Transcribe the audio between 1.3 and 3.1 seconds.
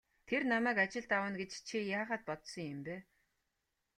гэж чи яагаад бодсон юм бэ?